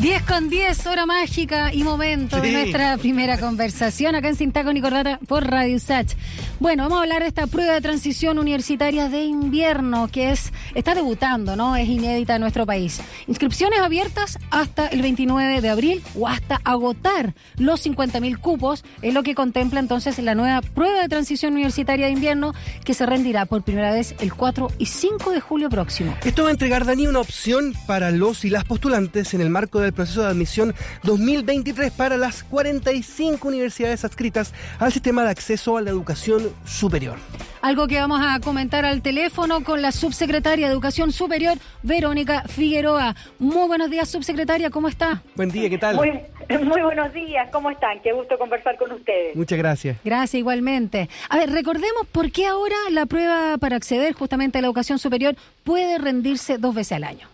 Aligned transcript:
10 0.00 0.22
con 0.24 0.48
10, 0.50 0.86
hora 0.86 1.06
mágica 1.06 1.72
y 1.72 1.82
momento 1.82 2.40
de 2.40 2.52
nuestra 2.52 2.96
primera 2.98 3.38
conversación 3.38 4.14
acá 4.14 4.28
en 4.28 4.36
Sintaco 4.36 4.70
y 4.70 4.80
Cordata 4.80 5.18
por 5.26 5.46
Radio 5.46 5.78
Sach. 5.78 6.14
Bueno, 6.60 6.84
vamos 6.84 6.98
a 6.98 7.02
hablar 7.02 7.22
de 7.22 7.28
esta 7.28 7.46
prueba 7.46 7.74
de 7.74 7.80
transición 7.80 8.38
universitaria 8.38 9.08
de 9.08 9.24
invierno 9.24 10.08
que 10.10 10.30
es 10.30 10.52
está 10.74 10.94
debutando, 10.94 11.56
¿no? 11.56 11.76
Es 11.76 11.88
inédita 11.88 12.36
en 12.36 12.40
nuestro 12.40 12.66
país. 12.66 13.00
Inscripciones 13.26 13.80
abiertas 13.80 14.38
hasta 14.50 14.86
el 14.86 15.02
29 15.02 15.60
de 15.60 15.68
abril 15.68 16.02
o 16.18 16.28
hasta 16.28 16.60
agotar 16.64 17.34
los 17.56 17.84
50.000 17.86 18.38
cupos, 18.38 18.84
es 19.02 19.14
lo 19.14 19.22
que 19.22 19.34
contempla 19.34 19.80
entonces 19.80 20.18
la 20.18 20.34
nueva 20.34 20.62
prueba 20.62 21.02
de 21.02 21.08
transición 21.08 21.54
universitaria 21.54 22.06
de 22.06 22.12
invierno 22.12 22.54
que 22.84 22.94
se 22.94 23.06
rendirá 23.06 23.46
por 23.46 23.62
primera 23.62 23.92
vez 23.92 24.14
el 24.20 24.32
4 24.32 24.68
y 24.78 24.86
5 24.86 25.30
de 25.30 25.40
julio 25.40 25.70
próximo. 25.70 26.16
Esto 26.24 26.44
va 26.44 26.48
a 26.50 26.52
entregar, 26.52 26.84
Dani, 26.84 27.06
una 27.06 27.20
opción 27.20 27.74
para 27.86 28.10
los 28.10 28.44
y 28.44 28.50
las 28.50 28.64
postulantes 28.64 29.34
en 29.34 29.40
el 29.40 29.50
marco 29.50 29.73
del 29.80 29.92
proceso 29.92 30.22
de 30.22 30.28
admisión 30.28 30.74
2023 31.02 31.92
para 31.92 32.16
las 32.16 32.44
45 32.44 33.48
universidades 33.48 34.04
adscritas 34.04 34.52
al 34.78 34.92
sistema 34.92 35.24
de 35.24 35.30
acceso 35.30 35.76
a 35.76 35.82
la 35.82 35.90
educación 35.90 36.50
superior. 36.64 37.16
Algo 37.62 37.86
que 37.86 37.98
vamos 37.98 38.20
a 38.22 38.40
comentar 38.40 38.84
al 38.84 39.00
teléfono 39.00 39.64
con 39.64 39.80
la 39.80 39.90
subsecretaria 39.90 40.66
de 40.66 40.72
Educación 40.72 41.12
Superior, 41.12 41.56
Verónica 41.82 42.42
Figueroa. 42.42 43.16
Muy 43.38 43.66
buenos 43.66 43.90
días, 43.90 44.08
subsecretaria, 44.10 44.68
¿cómo 44.68 44.88
está? 44.88 45.22
Buen 45.34 45.50
día, 45.50 45.70
¿qué 45.70 45.78
tal? 45.78 45.96
Muy, 45.96 46.10
muy 46.62 46.82
buenos 46.82 47.12
días, 47.14 47.48
¿cómo 47.50 47.70
están? 47.70 48.00
Qué 48.02 48.12
gusto 48.12 48.36
conversar 48.38 48.76
con 48.76 48.92
ustedes. 48.92 49.34
Muchas 49.34 49.58
gracias. 49.58 49.96
Gracias, 50.04 50.34
igualmente. 50.34 51.08
A 51.30 51.38
ver, 51.38 51.50
recordemos 51.50 52.06
por 52.12 52.30
qué 52.30 52.46
ahora 52.46 52.76
la 52.90 53.06
prueba 53.06 53.56
para 53.58 53.76
acceder 53.76 54.12
justamente 54.12 54.58
a 54.58 54.60
la 54.60 54.66
educación 54.66 54.98
superior 54.98 55.34
puede 55.64 55.96
rendirse 55.98 56.58
dos 56.58 56.74
veces 56.74 56.92
al 56.92 57.04
año. 57.04 57.33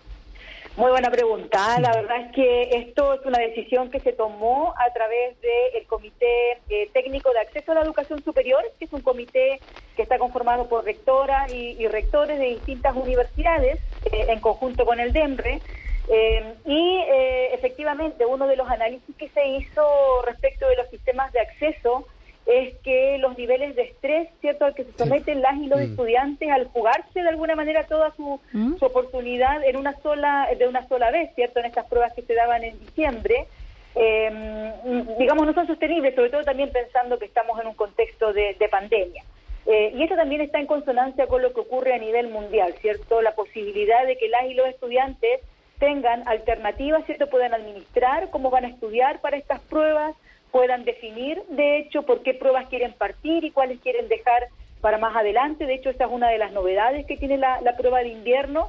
Muy 0.81 0.93
buena 0.93 1.11
pregunta. 1.11 1.79
La 1.79 1.93
verdad 1.93 2.23
es 2.23 2.33
que 2.33 2.63
esto 2.73 3.13
es 3.13 3.27
una 3.27 3.39
decisión 3.39 3.91
que 3.91 4.01
se 4.01 4.15
tomó 4.15 4.73
a 4.79 4.91
través 4.95 5.39
del 5.43 5.87
Comité 5.87 6.53
eh, 6.71 6.89
Técnico 6.95 7.31
de 7.35 7.41
Acceso 7.41 7.73
a 7.73 7.75
la 7.75 7.83
Educación 7.83 8.25
Superior, 8.25 8.65
que 8.79 8.87
es 8.87 8.93
un 8.95 9.03
comité 9.03 9.61
que 9.95 10.01
está 10.01 10.17
conformado 10.17 10.71
por 10.71 10.87
rectoras 10.87 11.53
y, 11.53 11.73
y 11.79 11.87
rectores 11.87 12.39
de 12.39 12.47
distintas 12.47 12.97
universidades 12.97 13.79
eh, 14.11 14.25
en 14.29 14.41
conjunto 14.41 14.87
con 14.87 15.01
el 15.01 15.13
DEMRE. 15.13 15.61
Eh, 16.09 16.55
y 16.65 16.97
eh, 16.97 17.53
efectivamente 17.53 18.25
uno 18.25 18.47
de 18.47 18.57
los 18.57 18.71
análisis 18.71 19.15
que 19.17 19.29
se 19.29 19.47
hizo 19.49 20.23
respecto 20.23 20.67
de 20.67 20.77
los 20.77 20.89
sistemas 20.89 21.31
de 21.35 21.41
acceso 21.41 22.07
es 22.47 22.77
que 22.79 23.19
los 23.19 23.37
niveles 23.39 23.77
de 23.77 23.83
estrés, 23.83 24.29
¿cierto?, 24.41 24.65
al 24.65 24.75
que 24.75 24.85
se 24.85 24.93
someten 24.93 25.41
las 25.41 25.57
y 25.57 25.67
los 25.67 25.79
Mm. 25.81 25.91
estudiantes 25.91 26.51
al 26.51 26.67
jugarse 26.67 27.23
de 27.23 27.29
alguna 27.29 27.55
manera 27.55 27.85
toda 27.85 28.13
su, 28.17 28.41
Mm. 28.53 28.77
su 28.79 28.85
oportunidad 28.85 29.63
en 29.65 29.77
una 29.77 29.95
sola 30.01 30.49
de 30.59 30.67
una 30.67 30.87
sola 30.89 31.11
vez, 31.11 31.31
¿cierto?, 31.35 31.61
en 31.61 31.67
estas 31.67 31.87
pruebas 31.87 32.13
que 32.15 32.23
se 32.23 32.35
daban 32.35 32.65
en 32.65 32.79
diciembre, 32.81 33.47
eh, 33.95 34.73
digamos, 35.19 35.47
no 35.47 35.53
son 35.53 35.67
sostenibles, 35.67 36.15
sobre 36.15 36.31
todo 36.31 36.43
también 36.45 36.71
pensando 36.71 37.19
que 37.19 37.27
estamos 37.27 37.61
en 37.61 37.67
un 37.69 37.75
contexto 37.75 38.33
de, 38.33 38.55
de 38.59 38.69
pandemia. 38.69 39.23
Eh, 39.67 39.93
y 39.95 40.03
eso 40.03 40.15
también 40.17 40.41
está 40.41 40.59
en 40.59 40.67
consonancia 40.67 41.27
con 41.27 41.43
lo 41.43 41.53
que 41.53 41.61
ocurre 41.61 41.93
a 41.93 41.99
nivel 41.99 42.29
mundial, 42.29 42.73
¿cierto? 42.81 43.21
La 43.21 43.35
posibilidad 43.35 44.07
de 44.07 44.17
que 44.17 44.29
las 44.29 44.45
y 44.47 44.55
los 44.55 44.67
estudiantes 44.69 45.41
tengan 45.79 46.27
alternativas, 46.27 47.05
¿cierto? 47.07 47.29
Puedan 47.29 47.53
administrar 47.55 48.31
cómo 48.31 48.51
van 48.51 48.65
a 48.65 48.69
estudiar 48.69 49.21
para 49.21 49.37
estas 49.37 49.61
pruebas, 49.61 50.15
puedan 50.53 50.85
definir, 50.85 51.43
de 51.49 51.79
hecho, 51.79 52.03
por 52.03 52.23
qué 52.23 52.35
pruebas 52.35 52.69
quieren 52.69 52.93
partir 52.93 53.45
y 53.45 53.51
cuáles 53.51 53.81
quieren 53.81 54.09
dejar 54.09 54.49
para 54.81 54.99
más 54.99 55.15
adelante. 55.17 55.67
De 55.67 55.75
hecho, 55.75 55.91
esa 55.91 56.05
es 56.05 56.11
una 56.11 56.29
de 56.29 56.39
las 56.39 56.53
novedades 56.53 57.07
que 57.07 57.17
tiene 57.17 57.37
la, 57.37 57.61
la 57.61 57.77
prueba 57.77 58.01
de 58.01 58.09
invierno, 58.09 58.69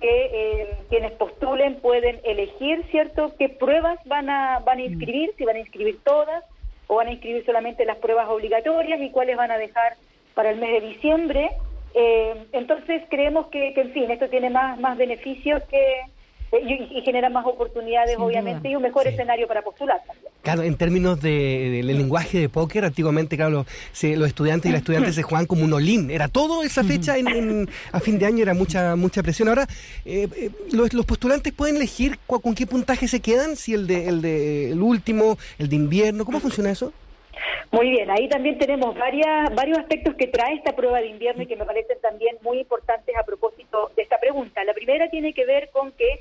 que 0.00 0.30
eh, 0.32 0.76
quienes 0.88 1.12
postulen 1.12 1.76
pueden 1.76 2.20
elegir, 2.24 2.84
¿cierto?, 2.90 3.34
qué 3.38 3.48
pruebas 3.48 3.98
van 4.04 4.28
a, 4.28 4.58
van 4.58 4.78
a 4.78 4.82
inscribir, 4.82 5.32
si 5.38 5.44
van 5.44 5.56
a 5.56 5.60
inscribir 5.60 5.98
todas 6.02 6.44
o 6.88 6.96
van 6.96 7.06
a 7.06 7.12
inscribir 7.12 7.44
solamente 7.46 7.84
las 7.84 7.98
pruebas 7.98 8.28
obligatorias 8.28 9.00
y 9.00 9.10
cuáles 9.10 9.36
van 9.36 9.52
a 9.52 9.58
dejar 9.58 9.94
para 10.34 10.50
el 10.50 10.58
mes 10.58 10.72
de 10.72 10.88
diciembre. 10.88 11.50
Eh, 11.94 12.34
entonces 12.52 13.02
creemos 13.08 13.46
que, 13.46 13.72
que, 13.74 13.82
en 13.82 13.92
fin, 13.92 14.10
esto 14.10 14.28
tiene 14.28 14.50
más, 14.50 14.78
más 14.80 14.98
beneficios 14.98 15.62
que 15.64 16.02
y, 16.60 16.98
y 16.98 17.02
genera 17.02 17.30
más 17.30 17.46
oportunidades, 17.46 18.12
Sin 18.12 18.20
obviamente, 18.22 18.60
duda. 18.60 18.70
y 18.70 18.76
un 18.76 18.82
mejor 18.82 19.02
Sí. 19.04 19.08
escenario 19.10 19.46
para 19.48 19.62
postular 19.62 20.02
también. 20.06 20.32
Claro, 20.42 20.62
en 20.62 20.76
términos 20.76 21.20
de, 21.22 21.70
del 21.70 21.86
lenguaje 21.86 22.38
de 22.40 22.48
póker, 22.48 22.84
antiguamente, 22.84 23.36
claro, 23.36 23.50
los, 23.50 23.66
se- 23.92 24.16
los 24.16 24.28
estudiantes 24.28 24.68
y 24.68 24.72
las 24.72 24.80
estudiantes 24.80 25.14
se 25.14 25.22
jugaban 25.22 25.46
como 25.46 25.64
un 25.64 25.72
olín. 25.72 26.10
Era 26.10 26.28
todo 26.28 26.62
esa 26.64 26.82
fecha 26.84 27.16
en, 27.16 27.28
en- 27.28 27.68
a 27.92 28.00
fin 28.00 28.18
de 28.18 28.26
año, 28.26 28.42
era 28.42 28.54
mucha 28.54 28.96
mucha 28.96 29.22
presión. 29.22 29.48
Ahora, 29.48 29.66
eh, 30.04 30.28
eh, 30.36 30.50
los, 30.72 30.92
los 30.92 31.06
postulantes 31.06 31.52
pueden 31.52 31.76
elegir 31.76 32.18
con 32.26 32.54
qué 32.54 32.66
puntaje 32.66 33.06
se 33.08 33.20
quedan, 33.20 33.56
si 33.56 33.74
el 33.74 33.86
de 33.86 34.08
el 34.08 34.20
de 34.20 34.72
el 34.72 34.82
último, 34.82 35.38
el 35.58 35.68
de 35.68 35.76
invierno, 35.76 36.24
¿cómo 36.24 36.40
funciona 36.40 36.70
eso? 36.70 36.92
Muy 37.70 37.88
bien, 37.90 38.10
ahí 38.10 38.28
también 38.28 38.58
tenemos 38.58 38.94
varias, 38.96 39.52
varios 39.54 39.78
aspectos 39.78 40.14
que 40.16 40.26
trae 40.26 40.54
esta 40.56 40.76
prueba 40.76 41.00
de 41.00 41.06
invierno 41.08 41.42
y 41.42 41.46
que 41.46 41.56
me 41.56 41.64
parecen 41.64 41.96
también 42.02 42.36
muy 42.42 42.58
importantes 42.60 43.16
a 43.16 43.24
propósito 43.24 43.90
de 43.96 44.02
esta 44.02 44.20
pregunta. 44.20 44.62
La 44.64 44.74
primera 44.74 45.08
tiene 45.08 45.32
que 45.32 45.46
ver 45.46 45.70
con 45.72 45.90
que 45.92 46.20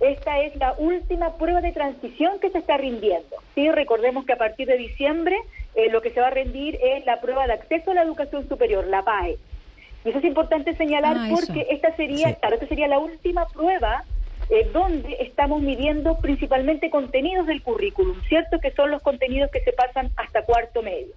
esta 0.00 0.40
es 0.40 0.56
la 0.56 0.74
última 0.78 1.36
prueba 1.36 1.60
de 1.60 1.72
transición 1.72 2.40
que 2.40 2.50
se 2.50 2.58
está 2.58 2.76
rindiendo. 2.76 3.36
Sí, 3.54 3.70
recordemos 3.70 4.24
que 4.24 4.32
a 4.32 4.38
partir 4.38 4.66
de 4.66 4.76
diciembre 4.78 5.36
eh, 5.74 5.88
lo 5.90 6.00
que 6.02 6.10
se 6.10 6.20
va 6.20 6.28
a 6.28 6.30
rendir 6.30 6.78
es 6.82 7.04
la 7.06 7.20
prueba 7.20 7.46
de 7.46 7.52
acceso 7.54 7.90
a 7.90 7.94
la 7.94 8.02
educación 8.02 8.48
superior, 8.48 8.86
la 8.86 9.02
PAE. 9.02 9.36
Y 10.04 10.08
eso 10.08 10.18
es 10.18 10.24
importante 10.24 10.74
señalar 10.76 11.16
Ah, 11.18 11.26
eso. 11.28 11.36
porque 11.36 11.66
esta 11.70 11.94
sería, 11.96 12.28
Sí. 12.28 12.34
claro, 12.40 12.54
esta 12.54 12.66
sería 12.66 12.88
la 12.88 12.98
última 12.98 13.46
prueba 13.46 14.04
eh, 14.48 14.68
donde 14.72 15.16
estamos 15.20 15.60
midiendo 15.62 16.16
principalmente 16.18 16.90
contenidos 16.90 17.46
del 17.46 17.62
currículum, 17.62 18.20
¿cierto? 18.28 18.58
Que 18.58 18.72
son 18.72 18.90
los 18.90 19.00
contenidos 19.02 19.48
que 19.52 19.60
se 19.60 19.72
pasan 19.72 20.10
hasta 20.16 20.42
cuarto 20.44 20.82
medio. 20.82 21.12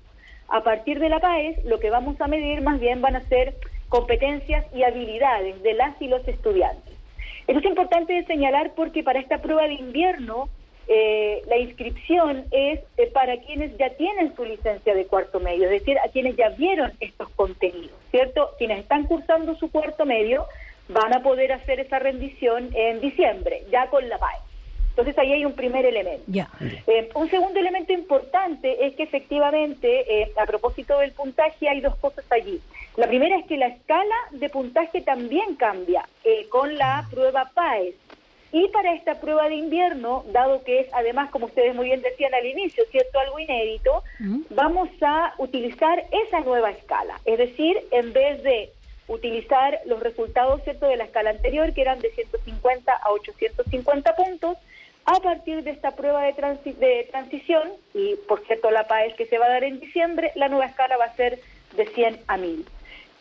A 0.50 0.62
partir 0.62 1.00
de 1.00 1.10
la 1.10 1.20
PAES, 1.20 1.64
lo 1.66 1.80
que 1.80 1.90
vamos 1.90 2.20
a 2.22 2.28
medir 2.28 2.62
más 2.62 2.80
bien 2.80 3.02
van 3.02 3.16
a 3.16 3.22
ser 3.30 3.56
competencias 3.90 4.66
y 4.76 4.84
habilidades 4.84 5.64
de 5.64 5.74
las 5.74 6.00
y 6.00 6.08
los 6.10 6.28
estudiantes. 6.28 6.94
Eso 7.48 7.60
es 7.60 7.66
importante 7.66 8.24
señalar 8.26 8.74
porque 8.76 9.04
para 9.04 9.20
esta 9.20 9.40
prueba 9.40 9.68
de 9.68 9.74
invierno 9.74 10.50
eh, 10.88 11.42
la 11.48 11.58
inscripción 11.58 12.46
es 12.52 12.82
eh, 12.98 13.08
para 13.14 13.38
quienes 13.38 13.78
ya 13.78 13.90
tienen 13.92 14.36
su 14.36 14.44
licencia 14.44 14.94
de 14.94 15.06
cuarto 15.06 15.40
medio, 15.40 15.66
es 15.66 15.72
decir, 15.72 15.98
a 16.00 16.10
quienes 16.10 16.36
ya 16.36 16.50
vieron 16.50 16.92
estos 17.00 17.30
contenidos, 17.30 17.98
¿cierto? 18.12 18.50
Quienes 18.58 18.80
están 18.80 19.06
cursando 19.06 19.56
su 19.56 19.72
cuarto 19.72 20.06
medio 20.06 20.46
van 20.90 21.14
a 21.14 21.24
poder 21.24 21.54
hacer 21.54 21.80
esa 21.80 22.00
rendición 22.00 22.70
en 22.74 23.00
diciembre, 23.00 23.64
ya 23.72 23.88
con 23.88 24.08
la 24.10 24.18
PAE. 24.18 24.53
Entonces 24.94 25.18
ahí 25.18 25.34
hay 25.34 25.44
un 25.44 25.54
primer 25.54 25.88
elemento. 25.88 26.24
Eh, 26.86 27.10
un 27.16 27.28
segundo 27.28 27.60
elemento 27.60 27.94
importante 27.94 28.86
es 28.86 28.96
que 28.96 29.02
efectivamente, 29.02 30.22
eh, 30.22 30.32
a 30.38 30.46
propósito 30.46 31.00
del 31.00 31.14
puntaje, 31.14 31.68
hay 31.68 31.82
dos 31.82 31.96
cosas 31.96 32.24
allí. 32.32 32.62
La 32.96 33.08
primera 33.08 33.36
es 33.38 33.46
que 33.48 33.58
la 33.58 33.68
escala 33.68 34.16
de 34.30 34.50
puntaje 34.50 35.02
también 35.02 35.56
cambia 35.56 36.08
eh, 36.24 36.48
con 36.50 36.78
la 36.78 37.08
prueba 37.10 37.50
PAES. 37.56 37.96
Y 38.52 38.68
para 38.68 38.94
esta 38.94 39.20
prueba 39.20 39.50
de 39.50 39.56
invierno, 39.56 40.26
dado 40.32 40.64
que 40.64 40.82
es 40.82 40.88
además, 40.94 41.32
como 41.32 41.48
ustedes 41.48 41.74
muy 41.74 41.86
bien 41.86 42.04
decían 42.04 42.36
al 42.36 42.46
inicio, 42.46 42.84
cierto, 42.92 43.18
algo 43.18 43.40
inédito, 43.40 44.04
vamos 44.52 44.90
a 45.02 45.34
utilizar 45.40 46.06
esa 46.12 46.42
nueva 46.42 46.70
escala. 46.70 47.20
Es 47.26 47.40
decir, 47.40 47.76
en 47.90 48.14
vez 48.14 48.44
de 48.44 48.70
utilizar 49.08 49.80
los 49.88 50.00
resultados 50.00 50.64
cierto 50.64 50.86
de 50.86 50.98
la 50.98 51.06
escala 51.06 51.32
anterior, 51.32 51.74
que 51.74 51.82
eran 51.82 52.00
de 52.00 52.12
150 52.12 52.94
a 52.94 53.12
850 53.12 54.16
puntos, 54.16 54.58
a 55.06 55.20
partir 55.20 55.64
de 55.64 55.72
esta 55.72 55.92
prueba 55.92 56.24
de, 56.24 56.34
transi- 56.34 56.76
de 56.76 57.08
transición, 57.12 57.70
y 57.94 58.16
por 58.28 58.46
cierto 58.46 58.72
la 58.72 58.88
PAES 58.88 59.16
que 59.16 59.26
se 59.26 59.38
va 59.38 59.48
a 59.48 59.50
dar 59.50 59.64
en 59.64 59.80
diciembre, 59.80 60.32
la 60.36 60.48
nueva 60.48 60.66
escala 60.66 60.98
va 60.98 61.06
a 61.06 61.16
ser 61.16 61.40
de 61.76 61.86
100 61.88 62.20
a 62.28 62.38
1000. 62.38 62.66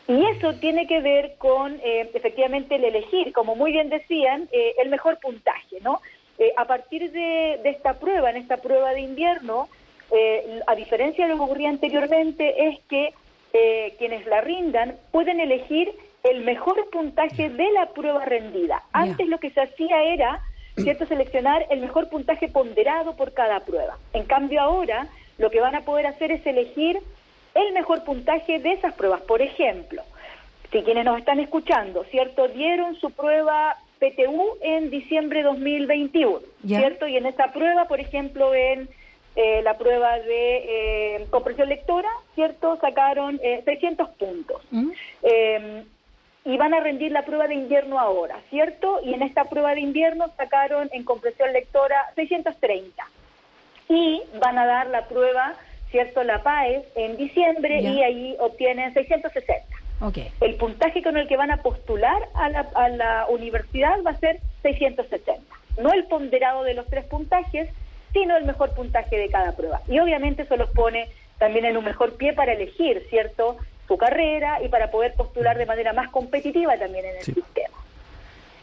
Y 0.08 0.26
eso 0.26 0.54
tiene 0.54 0.86
que 0.86 1.00
ver 1.00 1.34
con, 1.38 1.74
eh, 1.82 2.10
efectivamente, 2.14 2.74
el 2.76 2.84
elegir, 2.84 3.32
como 3.32 3.54
muy 3.56 3.72
bien 3.72 3.88
decían, 3.88 4.48
eh, 4.52 4.74
el 4.78 4.88
mejor 4.90 5.18
puntaje, 5.20 5.78
¿no? 5.80 6.00
Eh, 6.38 6.52
a 6.56 6.64
partir 6.64 7.12
de, 7.12 7.60
de 7.62 7.70
esta 7.70 7.94
prueba, 7.94 8.30
en 8.30 8.36
esta 8.36 8.56
prueba 8.56 8.92
de 8.94 9.00
invierno, 9.00 9.68
eh, 10.10 10.60
a 10.66 10.74
diferencia 10.74 11.24
de 11.24 11.30
lo 11.30 11.36
que 11.38 11.44
ocurría 11.44 11.68
anteriormente, 11.68 12.68
es 12.68 12.80
que 12.88 13.12
eh, 13.52 13.94
quienes 13.98 14.26
la 14.26 14.40
rindan 14.40 14.96
pueden 15.12 15.40
elegir 15.40 15.92
el 16.24 16.42
mejor 16.42 16.88
puntaje 16.90 17.48
de 17.50 17.70
la 17.72 17.86
prueba 17.86 18.24
rendida. 18.24 18.82
Antes 18.92 19.28
lo 19.28 19.38
que 19.38 19.50
se 19.50 19.60
hacía 19.60 20.02
era, 20.04 20.40
¿cierto?, 20.76 21.06
seleccionar 21.06 21.66
el 21.70 21.80
mejor 21.80 22.08
puntaje 22.08 22.48
ponderado 22.48 23.16
por 23.16 23.32
cada 23.32 23.60
prueba. 23.60 23.98
En 24.12 24.24
cambio 24.24 24.60
ahora, 24.60 25.08
lo 25.38 25.50
que 25.50 25.60
van 25.60 25.74
a 25.74 25.82
poder 25.82 26.06
hacer 26.06 26.32
es 26.32 26.44
elegir 26.46 26.98
el 27.54 27.72
mejor 27.72 28.04
puntaje 28.04 28.58
de 28.58 28.72
esas 28.72 28.94
pruebas. 28.94 29.20
Por 29.22 29.42
ejemplo, 29.42 30.02
si 30.70 30.82
quienes 30.82 31.04
nos 31.04 31.18
están 31.18 31.40
escuchando, 31.40 32.04
¿cierto? 32.04 32.48
Dieron 32.48 32.96
su 32.96 33.10
prueba 33.10 33.76
PTU 33.98 34.56
en 34.62 34.90
diciembre 34.90 35.40
de 35.40 35.44
2021, 35.44 36.40
Ya. 36.62 36.78
¿cierto? 36.78 37.06
Y 37.06 37.16
en 37.16 37.26
esa 37.26 37.52
prueba, 37.52 37.86
por 37.86 38.00
ejemplo, 38.00 38.54
en 38.54 38.88
eh, 39.36 39.62
la 39.62 39.78
prueba 39.78 40.18
de 40.18 41.16
eh, 41.16 41.26
comprensión 41.30 41.68
lectora, 41.68 42.08
¿cierto? 42.34 42.78
Sacaron 42.80 43.38
eh, 43.42 43.62
600 43.64 44.08
puntos. 44.10 44.62
¿Mm? 44.70 44.90
Y 46.44 46.56
van 46.56 46.74
a 46.74 46.80
rendir 46.80 47.12
la 47.12 47.24
prueba 47.24 47.46
de 47.46 47.54
invierno 47.54 48.00
ahora, 48.00 48.40
¿cierto? 48.50 49.00
Y 49.04 49.14
en 49.14 49.22
esta 49.22 49.44
prueba 49.44 49.74
de 49.74 49.80
invierno 49.80 50.26
sacaron 50.36 50.90
en 50.92 51.04
compresión 51.04 51.52
lectora 51.52 52.12
630 52.16 53.04
y 53.88 54.22
van 54.40 54.58
a 54.58 54.66
dar 54.66 54.88
la 54.88 55.06
prueba, 55.06 55.54
¿cierto? 55.90 56.24
La 56.24 56.42
PAES 56.42 56.84
en 56.96 57.16
diciembre 57.16 57.80
y 57.80 58.02
ahí 58.02 58.36
obtienen 58.40 58.92
660. 58.92 59.76
Okay. 60.00 60.32
El 60.40 60.56
puntaje 60.56 61.00
con 61.02 61.16
el 61.16 61.28
que 61.28 61.36
van 61.36 61.52
a 61.52 61.62
postular 61.62 62.28
a 62.34 62.48
la, 62.48 62.68
a 62.74 62.88
la 62.88 63.26
universidad 63.28 64.02
va 64.04 64.10
a 64.10 64.18
ser 64.18 64.40
670. 64.62 65.40
No 65.80 65.92
el 65.92 66.04
ponderado 66.04 66.64
de 66.64 66.74
los 66.74 66.86
tres 66.86 67.04
puntajes, 67.04 67.68
sino 68.12 68.36
el 68.36 68.44
mejor 68.44 68.74
puntaje 68.74 69.16
de 69.16 69.28
cada 69.28 69.52
prueba. 69.52 69.80
Y 69.86 70.00
obviamente 70.00 70.42
eso 70.42 70.56
los 70.56 70.70
pone 70.70 71.08
también 71.38 71.64
en 71.64 71.76
un 71.76 71.84
mejor 71.84 72.16
pie 72.16 72.32
para 72.32 72.52
elegir, 72.52 73.04
¿cierto?, 73.10 73.56
su 73.88 73.96
carrera 73.96 74.62
y 74.62 74.68
para 74.68 74.90
poder 74.90 75.14
postular 75.14 75.56
de 75.58 75.66
manera 75.66 75.92
más 75.92 76.08
competitiva 76.10 76.76
también 76.78 77.04
en 77.04 77.16
el 77.16 77.24
sistema. 77.24 77.81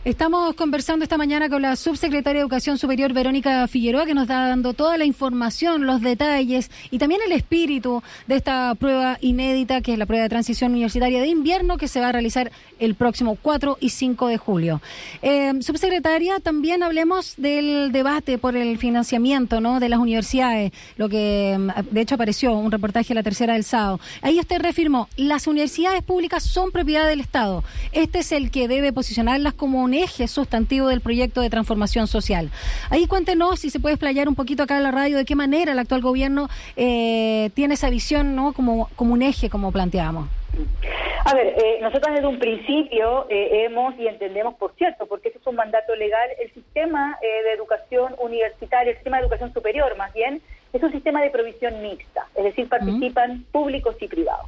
Estamos 0.05 0.55
conversando 0.55 1.03
esta 1.03 1.17
mañana 1.17 1.49
con 1.49 1.61
la 1.61 1.75
subsecretaria 1.75 2.39
de 2.39 2.43
Educación 2.43 2.77
Superior, 2.77 3.11
Verónica 3.11 3.67
Figueroa, 3.67 4.05
que 4.05 4.13
nos 4.13 4.23
está 4.23 4.47
dando 4.47 4.73
toda 4.73 4.97
la 4.97 5.03
información, 5.03 5.85
los 5.85 5.99
detalles 5.99 6.71
y 6.89 6.99
también 6.99 7.19
el 7.25 7.33
espíritu 7.33 8.01
de 8.25 8.37
esta 8.37 8.73
prueba 8.75 9.17
inédita, 9.19 9.81
que 9.81 9.91
es 9.91 9.99
la 9.99 10.05
prueba 10.05 10.23
de 10.23 10.29
transición 10.29 10.71
universitaria 10.71 11.19
de 11.19 11.27
invierno, 11.27 11.77
que 11.77 11.89
se 11.89 11.99
va 11.99 12.07
a 12.07 12.11
realizar 12.13 12.49
el 12.79 12.95
próximo 12.95 13.37
4 13.41 13.77
y 13.81 13.89
5 13.89 14.27
de 14.27 14.37
julio. 14.37 14.81
Eh, 15.21 15.51
subsecretaria, 15.59 16.39
también 16.39 16.81
hablemos 16.81 17.33
del 17.35 17.91
debate 17.91 18.37
por 18.37 18.55
el 18.55 18.77
financiamiento 18.77 19.59
¿no? 19.59 19.81
de 19.81 19.89
las 19.89 19.99
universidades, 19.99 20.71
lo 20.95 21.09
que 21.09 21.57
mm, 21.59 21.91
de 21.91 21.99
hecho 21.99 22.15
apareció 22.15 22.57
un 22.57 22.71
reportaje 22.71 23.11
en 23.11 23.15
la 23.15 23.23
tercera 23.23 23.51
del 23.51 23.65
sábado. 23.65 23.99
Ahí 24.21 24.39
usted 24.39 24.61
reafirmó, 24.61 25.09
las 25.17 25.45
universidades 25.45 26.03
públicas 26.03 26.41
son 26.41 26.71
propiedad 26.71 27.05
del 27.05 27.19
Estado. 27.19 27.65
Este 27.91 28.19
es 28.19 28.31
el 28.31 28.49
que 28.49 28.69
debe 28.69 28.93
posicionarlas 28.93 29.53
como 29.53 29.88
un 29.89 29.95
eje 29.95 30.27
sustantivo 30.27 30.87
del 30.87 31.01
proyecto 31.01 31.41
de 31.41 31.49
transformación 31.49 32.05
social. 32.05 32.51
Ahí 32.91 33.07
cuéntenos 33.07 33.59
si 33.59 33.71
se 33.71 33.79
puede 33.79 33.95
explayar 33.95 34.29
un 34.29 34.35
poquito 34.35 34.61
acá 34.61 34.77
en 34.77 34.83
la 34.83 34.91
radio 34.91 35.17
de 35.17 35.25
qué 35.25 35.35
manera 35.35 35.71
el 35.71 35.79
actual 35.79 36.01
gobierno 36.01 36.47
eh, 36.77 37.49
tiene 37.55 37.73
esa 37.73 37.89
visión 37.89 38.35
¿no? 38.35 38.53
como, 38.53 38.89
como 38.95 39.13
un 39.13 39.23
eje, 39.23 39.49
como 39.49 39.71
planteamos. 39.71 40.29
A 41.25 41.33
ver, 41.33 41.47
eh, 41.57 41.79
nosotros 41.81 42.13
desde 42.13 42.27
un 42.27 42.37
principio 42.37 43.25
eh, 43.29 43.65
hemos 43.65 43.97
y 43.97 44.07
entendemos, 44.07 44.53
por 44.55 44.73
cierto, 44.75 45.07
porque 45.07 45.29
ese 45.29 45.39
es 45.39 45.47
un 45.47 45.55
mandato 45.55 45.95
legal, 45.95 46.29
el 46.39 46.53
sistema 46.53 47.17
de 47.21 47.53
educación 47.53 48.13
universitaria, 48.19 48.91
el 48.91 48.97
sistema 48.97 49.17
de 49.17 49.23
educación 49.23 49.53
superior 49.53 49.97
más 49.97 50.13
bien, 50.13 50.41
es 50.71 50.83
un 50.83 50.91
sistema 50.91 51.21
de 51.21 51.31
provisión 51.31 51.81
mixta, 51.81 52.27
es 52.35 52.43
decir, 52.43 52.69
participan 52.69 53.43
públicos 53.51 53.95
y 53.99 54.07
privados. 54.07 54.45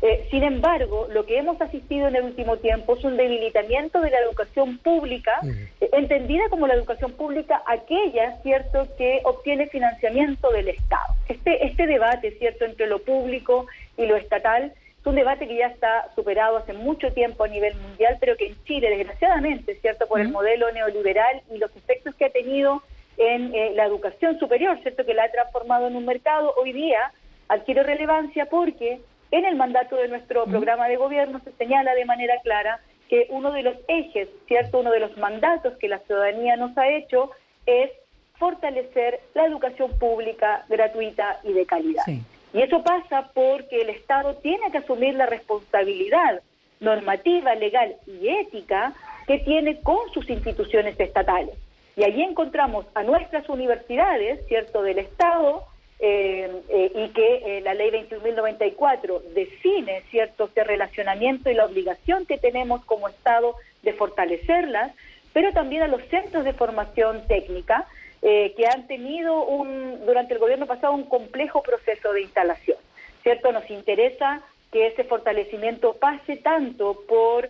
Eh, 0.00 0.28
sin 0.30 0.44
embargo, 0.44 1.08
lo 1.10 1.26
que 1.26 1.38
hemos 1.38 1.60
asistido 1.60 2.06
en 2.06 2.16
el 2.16 2.22
último 2.22 2.56
tiempo 2.58 2.96
es 2.96 3.04
un 3.04 3.16
debilitamiento 3.16 4.00
de 4.00 4.10
la 4.10 4.20
educación 4.20 4.78
pública, 4.78 5.40
eh, 5.42 5.88
entendida 5.92 6.48
como 6.50 6.68
la 6.68 6.74
educación 6.74 7.12
pública 7.12 7.62
aquella, 7.66 8.40
¿cierto?, 8.42 8.86
que 8.96 9.20
obtiene 9.24 9.66
financiamiento 9.66 10.50
del 10.50 10.68
Estado. 10.68 11.14
Este, 11.28 11.66
este 11.66 11.86
debate, 11.86 12.30
¿cierto?, 12.38 12.64
entre 12.64 12.86
lo 12.86 13.00
público 13.00 13.66
y 13.96 14.06
lo 14.06 14.16
estatal 14.16 14.72
es 15.00 15.06
un 15.06 15.14
debate 15.14 15.46
que 15.46 15.56
ya 15.56 15.66
está 15.66 16.10
superado 16.14 16.56
hace 16.56 16.72
mucho 16.72 17.12
tiempo 17.12 17.44
a 17.44 17.48
nivel 17.48 17.74
mundial, 17.76 18.16
pero 18.20 18.36
que 18.36 18.48
en 18.48 18.64
Chile, 18.64 18.90
desgraciadamente, 18.90 19.76
¿cierto?, 19.80 20.06
por 20.06 20.20
el 20.20 20.28
modelo 20.28 20.70
neoliberal 20.72 21.42
y 21.52 21.58
los 21.58 21.74
efectos 21.76 22.14
que 22.14 22.26
ha 22.26 22.30
tenido 22.30 22.82
en 23.16 23.52
eh, 23.52 23.72
la 23.74 23.84
educación 23.84 24.38
superior, 24.38 24.78
¿cierto?, 24.82 25.04
que 25.04 25.14
la 25.14 25.24
ha 25.24 25.30
transformado 25.30 25.88
en 25.88 25.96
un 25.96 26.04
mercado, 26.04 26.54
hoy 26.56 26.72
día 26.72 27.12
adquiere 27.48 27.82
relevancia 27.82 28.46
porque 28.46 29.00
en 29.30 29.44
el 29.44 29.56
mandato 29.56 29.96
de 29.96 30.08
nuestro 30.08 30.44
programa 30.44 30.88
de 30.88 30.96
gobierno 30.96 31.40
se 31.44 31.52
señala 31.52 31.94
de 31.94 32.04
manera 32.04 32.34
clara 32.42 32.80
que 33.08 33.26
uno 33.30 33.52
de 33.52 33.62
los 33.62 33.76
ejes, 33.88 34.28
cierto, 34.46 34.80
uno 34.80 34.90
de 34.90 35.00
los 35.00 35.16
mandatos 35.16 35.76
que 35.78 35.88
la 35.88 35.98
ciudadanía 36.00 36.56
nos 36.56 36.76
ha 36.76 36.88
hecho 36.88 37.30
es 37.66 37.90
fortalecer 38.38 39.20
la 39.34 39.46
educación 39.46 39.98
pública 39.98 40.64
gratuita 40.68 41.40
y 41.42 41.52
de 41.52 41.66
calidad. 41.66 42.04
Y 42.52 42.62
eso 42.62 42.82
pasa 42.82 43.30
porque 43.34 43.82
el 43.82 43.90
Estado 43.90 44.36
tiene 44.36 44.70
que 44.70 44.78
asumir 44.78 45.14
la 45.14 45.26
responsabilidad 45.26 46.42
normativa, 46.80 47.54
legal 47.54 47.96
y 48.06 48.28
ética 48.28 48.94
que 49.26 49.38
tiene 49.40 49.80
con 49.80 49.98
sus 50.12 50.28
instituciones 50.30 50.98
estatales. 50.98 51.54
Y 51.96 52.04
allí 52.04 52.22
encontramos 52.22 52.86
a 52.94 53.02
nuestras 53.02 53.48
universidades, 53.48 54.46
¿cierto?, 54.46 54.82
del 54.82 54.98
Estado, 54.98 55.64
eh, 56.00 56.62
eh, 56.68 56.92
y 56.94 57.08
que 57.08 57.58
eh, 57.58 57.60
la 57.60 57.74
ley 57.74 57.90
21.094 57.90 59.20
define 59.34 60.02
cierto 60.12 60.44
este 60.44 60.62
relacionamiento 60.62 61.50
y 61.50 61.54
la 61.54 61.64
obligación 61.64 62.24
que 62.24 62.38
tenemos 62.38 62.84
como 62.84 63.08
Estado 63.08 63.56
de 63.82 63.92
fortalecerlas, 63.94 64.92
pero 65.32 65.52
también 65.52 65.82
a 65.82 65.88
los 65.88 66.00
centros 66.04 66.44
de 66.44 66.52
formación 66.52 67.26
técnica 67.26 67.86
que 68.20 68.66
han 68.66 68.88
tenido 68.88 69.44
un, 69.44 70.04
durante 70.04 70.34
el 70.34 70.40
gobierno 70.40 70.66
pasado 70.66 70.92
un 70.92 71.04
complejo 71.04 71.62
proceso 71.62 72.12
de 72.12 72.22
instalación. 72.22 72.76
¿Cierto? 73.22 73.52
Nos 73.52 73.70
interesa 73.70 74.42
que 74.72 74.88
ese 74.88 75.04
fortalecimiento 75.04 75.94
pase 75.94 76.36
tanto 76.36 77.04
por 77.08 77.48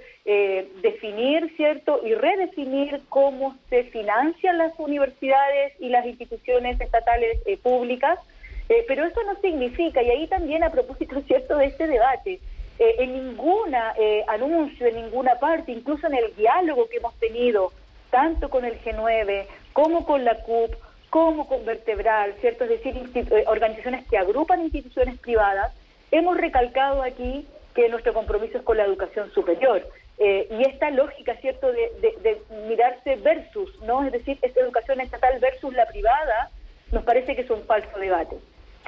definir, 0.82 1.50
¿cierto? 1.56 2.02
Y 2.04 2.12
redefinir 2.12 3.00
cómo 3.08 3.56
se 3.70 3.84
financian 3.84 4.58
las 4.58 4.78
universidades 4.78 5.72
y 5.80 5.88
las 5.88 6.04
instituciones 6.04 6.78
estatales 6.78 7.38
públicas, 7.62 8.18
eh, 8.68 8.84
pero 8.86 9.04
eso 9.06 9.22
no 9.24 9.34
significa, 9.40 10.02
y 10.02 10.10
ahí 10.10 10.26
también 10.26 10.62
a 10.62 10.70
propósito 10.70 11.20
cierto 11.26 11.56
de 11.56 11.66
este 11.66 11.86
debate, 11.86 12.40
eh, 12.78 12.94
en 12.98 13.12
ninguna 13.12 13.94
eh, 13.98 14.24
anuncio, 14.28 14.86
en 14.86 14.96
ninguna 14.96 15.36
parte, 15.36 15.72
incluso 15.72 16.06
en 16.06 16.14
el 16.14 16.34
diálogo 16.36 16.88
que 16.88 16.98
hemos 16.98 17.14
tenido, 17.18 17.72
tanto 18.10 18.48
con 18.48 18.64
el 18.64 18.80
G9 18.82 19.46
como 19.72 20.04
con 20.04 20.24
la 20.24 20.34
CUP, 20.42 20.74
como 21.10 21.48
con 21.48 21.64
Vertebral, 21.64 22.34
¿cierto? 22.40 22.64
Es 22.64 22.70
decir, 22.70 22.94
organizaciones 23.46 24.06
que 24.06 24.18
agrupan 24.18 24.62
instituciones 24.62 25.18
privadas, 25.18 25.72
hemos 26.10 26.36
recalcado 26.36 27.02
aquí 27.02 27.46
que 27.74 27.88
nuestro 27.88 28.12
compromiso 28.12 28.58
es 28.58 28.64
con 28.64 28.76
la 28.76 28.84
educación 28.84 29.30
superior. 29.32 29.86
y 30.18 30.62
esta 30.66 30.90
lógica, 30.90 31.36
¿cierto?, 31.36 31.70
de, 31.72 31.90
de, 32.00 32.42
mirarse 32.68 33.16
versus, 33.16 33.80
¿no? 33.82 34.04
Es 34.04 34.12
decir, 34.12 34.36
esta 34.42 34.60
educación 34.60 35.00
estatal 35.00 35.38
versus 35.38 35.72
la 35.74 35.86
privada, 35.86 36.50
nos 36.92 37.04
parece 37.04 37.36
que 37.36 37.42
es 37.42 37.50
un 37.50 37.62
falso 37.62 37.98
debate. 37.98 38.36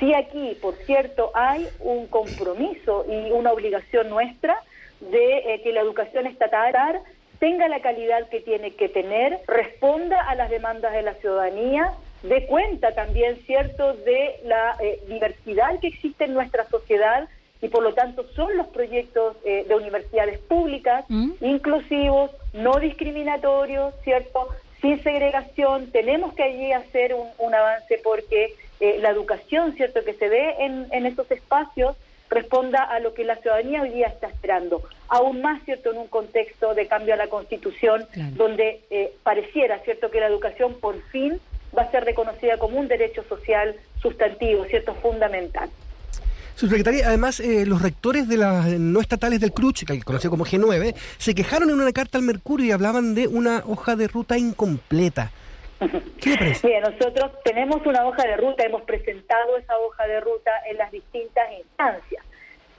Sí 0.00 0.14
aquí, 0.14 0.56
por 0.62 0.74
cierto, 0.86 1.30
hay 1.34 1.68
un 1.78 2.06
compromiso 2.06 3.04
y 3.06 3.30
una 3.30 3.52
obligación 3.52 4.08
nuestra 4.08 4.56
de 5.00 5.38
eh, 5.38 5.60
que 5.62 5.72
la 5.72 5.82
educación 5.82 6.26
estatal 6.26 7.00
tenga 7.38 7.68
la 7.68 7.80
calidad 7.80 8.28
que 8.30 8.40
tiene 8.40 8.72
que 8.72 8.88
tener, 8.88 9.38
responda 9.46 10.22
a 10.22 10.34
las 10.34 10.50
demandas 10.50 10.92
de 10.92 11.02
la 11.02 11.14
ciudadanía, 11.14 11.92
dé 12.22 12.46
cuenta 12.46 12.92
también, 12.92 13.36
cierto, 13.46 13.94
de 13.94 14.40
la 14.44 14.76
eh, 14.80 15.00
diversidad 15.06 15.78
que 15.80 15.88
existe 15.88 16.24
en 16.24 16.34
nuestra 16.34 16.66
sociedad 16.68 17.28
y 17.62 17.68
por 17.68 17.82
lo 17.82 17.92
tanto 17.92 18.26
son 18.34 18.56
los 18.56 18.68
proyectos 18.68 19.36
eh, 19.44 19.64
de 19.68 19.74
universidades 19.74 20.38
públicas, 20.38 21.04
mm. 21.08 21.32
inclusivos, 21.42 22.30
no 22.54 22.78
discriminatorios, 22.78 23.94
¿cierto? 24.02 24.48
Sin 24.80 25.02
segregación. 25.02 25.90
Tenemos 25.90 26.32
que 26.34 26.42
allí 26.42 26.72
hacer 26.72 27.14
un, 27.14 27.26
un 27.38 27.54
avance 27.54 28.00
porque 28.02 28.54
eh, 28.80 28.98
la 29.00 29.10
educación, 29.10 29.74
¿cierto?, 29.74 30.02
que 30.04 30.14
se 30.14 30.28
dé 30.28 30.64
en, 30.64 30.86
en 30.90 31.06
estos 31.06 31.30
espacios 31.30 31.96
responda 32.30 32.84
a 32.84 33.00
lo 33.00 33.12
que 33.12 33.24
la 33.24 33.36
ciudadanía 33.36 33.82
hoy 33.82 33.90
día 33.90 34.06
está 34.06 34.28
esperando. 34.28 34.82
Aún 35.08 35.42
más, 35.42 35.62
¿cierto?, 35.64 35.90
en 35.90 35.98
un 35.98 36.06
contexto 36.06 36.74
de 36.74 36.86
cambio 36.86 37.14
a 37.14 37.16
la 37.16 37.26
Constitución, 37.26 38.06
donde 38.34 38.80
eh, 38.90 39.12
pareciera, 39.22 39.80
¿cierto?, 39.80 40.10
que 40.10 40.20
la 40.20 40.28
educación 40.28 40.74
por 40.80 41.00
fin 41.10 41.40
va 41.76 41.82
a 41.82 41.90
ser 41.90 42.04
reconocida 42.04 42.56
como 42.56 42.78
un 42.78 42.88
derecho 42.88 43.24
social 43.28 43.74
sustantivo, 44.00 44.64
¿cierto?, 44.66 44.94
fundamental. 44.94 45.68
Subsecretaria, 46.54 47.08
además, 47.08 47.40
eh, 47.40 47.64
los 47.66 47.82
rectores 47.82 48.28
de 48.28 48.36
las 48.36 48.66
no 48.66 49.00
estatales 49.00 49.40
del 49.40 49.52
CRUCH, 49.52 49.84
que 49.84 50.00
conocido 50.02 50.30
como 50.30 50.44
G9, 50.44 50.94
se 51.18 51.34
quejaron 51.34 51.70
en 51.70 51.80
una 51.80 51.92
carta 51.92 52.18
al 52.18 52.24
Mercurio 52.24 52.66
y 52.66 52.70
hablaban 52.70 53.14
de 53.14 53.26
una 53.26 53.64
hoja 53.66 53.96
de 53.96 54.06
ruta 54.08 54.38
incompleta. 54.38 55.32
¿Qué 56.20 56.80
nosotros 56.80 57.30
tenemos 57.42 57.84
una 57.86 58.06
hoja 58.06 58.22
de 58.24 58.36
ruta, 58.36 58.64
hemos 58.64 58.82
presentado 58.82 59.56
esa 59.56 59.78
hoja 59.78 60.06
de 60.06 60.20
ruta 60.20 60.50
en 60.68 60.76
las 60.76 60.92
distintas 60.92 61.50
instancias. 61.58 62.24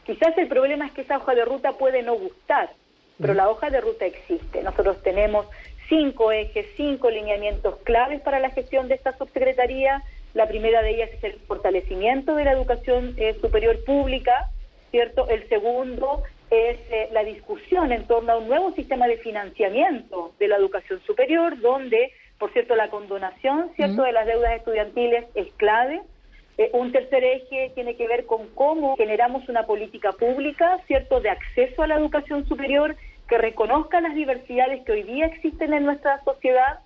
Quizás 0.06 0.38
el 0.38 0.48
problema 0.48 0.86
es 0.86 0.92
que 0.92 1.02
esa 1.02 1.18
hoja 1.18 1.34
de 1.34 1.46
ruta 1.46 1.74
puede 1.74 2.04
no 2.04 2.16
gustar, 2.16 2.72
pero 3.20 3.34
la 3.34 3.50
hoja 3.50 3.70
de 3.70 3.82
ruta 3.82 4.06
existe. 4.06 4.62
Nosotros 4.62 5.02
tenemos 5.02 5.48
cinco 5.90 6.32
ejes, 6.32 6.68
cinco 6.78 7.10
lineamientos 7.10 7.78
claves 7.84 8.22
para 8.22 8.40
la 8.40 8.52
gestión 8.52 8.88
de 8.88 8.96
esta 8.96 9.18
subsecretaría. 9.18 10.04
La 10.34 10.48
primera 10.48 10.82
de 10.82 10.92
ellas 10.92 11.10
es 11.14 11.24
el 11.24 11.34
fortalecimiento 11.48 12.36
de 12.36 12.46
la 12.46 12.52
educación 12.52 13.16
eh, 13.18 13.36
superior 13.42 13.84
pública, 13.84 14.50
¿cierto? 14.92 15.28
El 15.28 15.48
segundo 15.50 16.24
es 16.52 16.78
eh, 16.92 17.10
la 17.12 17.24
discusión 17.24 17.92
en 17.92 18.06
torno 18.06 18.34
a 18.34 18.38
un 18.38 18.48
nuevo 18.48 18.74
sistema 18.74 19.08
de 19.08 19.18
financiamiento 19.18 20.34
de 20.40 20.48
la 20.48 20.58
educación 20.58 21.02
superior, 21.06 21.60
donde 21.60 22.12
por 22.42 22.52
cierto, 22.54 22.76
la 22.76 22.90
condonación, 22.90 23.70
¿cierto?, 23.76 24.02
de 24.02 24.14
las 24.14 24.26
deudas 24.26 24.54
estudiantiles 24.54 25.26
es 25.36 25.54
clave. 25.58 26.02
Eh, 26.58 26.72
un 26.74 26.92
tercer 26.92 27.24
eje 27.24 27.72
tiene 27.76 27.96
que 27.96 28.08
ver 28.08 28.26
con 28.26 28.48
cómo 28.56 28.98
generamos 28.98 29.48
una 29.48 29.68
política 29.68 30.12
pública, 30.12 30.80
¿cierto?, 30.88 31.22
de 31.22 31.30
acceso 31.30 31.84
a 31.84 31.88
la 31.88 31.98
educación 31.98 32.48
superior 32.48 32.96
que 33.30 33.38
reconozca 33.38 34.02
las 34.02 34.16
diversidades 34.16 34.84
que 34.86 34.92
hoy 34.92 35.04
día 35.04 35.28
existen 35.28 35.72
en 35.72 35.86
nuestra 35.86 36.20
sociedad. 36.24 36.80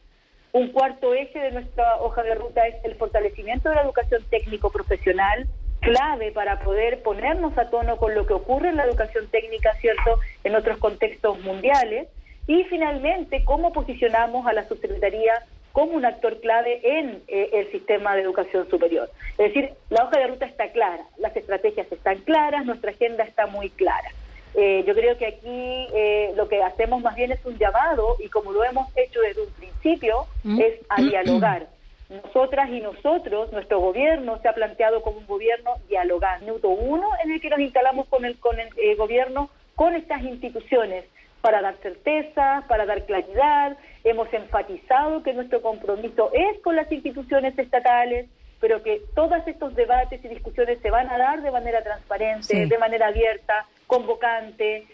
Un 0.51 0.73
cuarto 0.73 1.13
eje 1.13 1.39
de 1.39 1.51
nuestra 1.51 2.01
hoja 2.01 2.21
de 2.23 2.35
ruta 2.35 2.67
es 2.67 2.75
el 2.83 2.95
fortalecimiento 2.95 3.69
de 3.69 3.75
la 3.75 3.83
educación 3.83 4.25
técnico-profesional, 4.29 5.47
clave 5.79 6.33
para 6.33 6.59
poder 6.59 7.01
ponernos 7.01 7.57
a 7.57 7.69
tono 7.69 7.95
con 7.95 8.13
lo 8.13 8.25
que 8.25 8.33
ocurre 8.33 8.67
en 8.67 8.75
la 8.75 8.83
educación 8.83 9.25
técnica, 9.29 9.73
¿cierto?, 9.75 10.19
en 10.43 10.53
otros 10.53 10.79
contextos 10.79 11.39
mundiales. 11.43 12.09
Y 12.47 12.63
finalmente, 12.65 13.43
cómo 13.43 13.73
posicionamos 13.73 14.45
a 14.45 14.53
la 14.53 14.67
subsecretaría 14.67 15.33
como 15.75 15.91
un 15.91 16.05
actor 16.05 16.39
clave 16.39 16.79
en 16.83 17.21
eh, 17.27 17.49
el 17.51 17.69
sistema 17.69 18.15
de 18.15 18.21
educación 18.21 18.69
superior. 18.69 19.09
Es 19.37 19.53
decir, 19.53 19.71
la 19.89 20.05
hoja 20.05 20.19
de 20.19 20.27
ruta 20.27 20.45
está 20.45 20.71
clara, 20.71 21.03
las 21.17 21.35
estrategias 21.35 21.91
están 21.91 22.19
claras, 22.19 22.65
nuestra 22.65 22.91
agenda 22.91 23.25
está 23.25 23.45
muy 23.47 23.69
clara. 23.71 24.09
Eh, 24.53 24.85
yo 24.87 24.93
creo 24.93 25.17
que 25.17 25.27
aquí 25.27 25.87
eh, 25.93 26.31
lo 26.37 26.47
que 26.47 26.63
hacemos 26.63 27.01
más 27.01 27.13
bien 27.15 27.33
es 27.33 27.45
un 27.45 27.57
llamado 27.57 28.15
y 28.19 28.29
como 28.29 28.53
lo 28.53 28.63
hemos 28.63 28.87
hecho 28.95 29.19
desde 29.19 29.41
un 29.41 29.51
principio, 29.51 30.27
mm. 30.43 30.61
es 30.61 30.75
a 30.87 31.01
dialogar. 31.01 31.67
Nosotras 32.07 32.69
y 32.69 32.79
nosotros, 32.79 33.51
nuestro 33.51 33.81
gobierno 33.81 34.39
se 34.41 34.47
ha 34.47 34.53
planteado 34.53 35.01
como 35.01 35.17
un 35.17 35.27
gobierno 35.27 35.71
dialogar. 35.89 36.39
Minuto 36.39 36.69
uno 36.69 37.09
en 37.21 37.31
el 37.31 37.41
que 37.41 37.49
nos 37.49 37.59
instalamos 37.59 38.07
con 38.07 38.23
el, 38.23 38.39
con 38.39 38.55
el 38.59 38.95
gobierno, 38.95 39.49
con 39.75 39.93
estas 39.93 40.23
instituciones, 40.23 41.03
para 41.45 41.61
dar 41.61 41.75
certeza, 41.83 42.63
para 42.67 42.87
dar 42.87 43.05
claridad. 43.05 43.77
Hemos 44.03 44.33
enfatizado 44.33 45.21
que 45.21 45.31
nuestro 45.31 45.61
compromiso 45.61 46.31
es 46.33 46.59
con 46.63 46.75
las 46.75 46.91
instituciones 46.91 47.55
estatales, 47.59 48.25
pero 48.59 48.81
que 48.81 49.03
todos 49.13 49.45
estos 49.45 49.75
debates 49.75 50.25
y 50.25 50.27
discusiones 50.27 50.79
se 50.81 50.89
van 50.89 51.07
a 51.07 51.19
dar 51.19 51.43
de 51.43 51.51
manera 51.51 51.83
transparente, 51.83 52.65
de 52.65 52.77
manera 52.79 53.09
abierta, 53.09 53.67
convocante. 53.85 54.87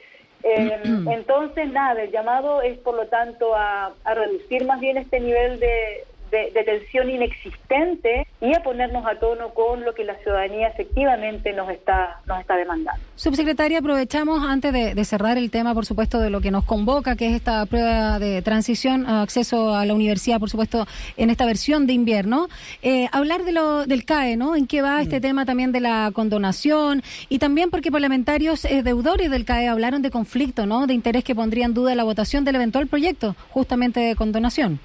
Eh, 0.44 0.82
entonces, 0.84 1.72
nada, 1.72 2.04
el 2.04 2.12
llamado 2.12 2.62
es, 2.62 2.78
por 2.80 2.96
lo 2.96 3.08
tanto, 3.08 3.56
a 3.56 3.94
reducir 4.14 4.66
más 4.66 4.82
bien 4.82 4.98
este 4.98 5.22
nivel 5.22 5.58
de, 5.58 6.04
de, 6.32 6.64
tensión 6.64 7.10
inexistente 7.10 8.28
y 8.40 8.56
a 8.56 8.64
ponernos 8.64 9.06
a 9.06 9.20
tono 9.20 9.54
con 9.54 9.84
lo 9.84 9.94
que 9.94 10.04
la 10.04 10.16
ciudadanía 10.20 10.70
efectivamente 10.70 11.54
nos 11.54 11.70
está, 11.70 12.22
nos 12.26 12.40
está 12.40 12.56
demandando. 12.56 13.02
Subsecretaria, 13.16 13.80
aprovechamos 13.80 14.44
antes 14.44 14.74
de, 14.74 15.06
cerrar 15.06 15.38
el 15.38 15.52
tema, 15.52 15.74
por 15.74 15.86
supuesto, 15.86 16.20
de 16.20 16.30
lo 16.30 16.42
que 16.42 16.52
nos 16.52 16.64
convoca, 16.64 17.16
que 17.16 17.28
es 17.28 17.34
esta 17.34 17.66
prueba 17.66 18.20
de 18.20 18.42
transición, 18.42 19.06
acceso 19.08 19.76
a 19.76 19.86
la 19.86 19.94
universidad, 19.94 20.40
por 20.40 20.50
supuesto, 20.50 20.88
en 21.18 21.30
esta 21.30 21.46
versión 21.46 21.88
de 21.88 21.94
invierno, 21.94 22.48
eh, 22.82 23.08
hablar 23.12 23.44
de 23.44 23.52
lo, 23.52 23.86
del 23.86 24.06
CAE, 24.06 24.38
¿no? 24.38 24.56
¿En 24.56 24.68
qué 24.68 24.82
va 24.82 25.02
este 25.02 25.20
mm. 25.20 25.22
tema 25.22 25.46
también 25.46 25.72
de 25.72 25.82
la 25.82 26.12
condonación? 26.14 27.04
Y 27.30 27.40
también 27.40 27.70
porque 27.70 27.92
parlamentarios 27.92 28.64
eh, 28.66 28.84
deudores 28.84 29.30
del 29.30 29.46
CAE 29.46 29.68
hablaron 29.68 30.02
de 30.02 30.12
conflicto, 30.12 30.66
¿no? 30.66 30.88
De 30.88 30.94
interés 30.94 31.24
que 31.24 31.36
pondría 31.36 31.66
en 31.66 31.74
duda 31.74 31.96
la 31.96 32.04
votación 32.04 32.46
del 32.46 32.56
eventual 32.56 32.88
proyecto, 32.88 33.36
justamente 33.50 34.00
de 34.00 34.16
condonación. 34.16 34.80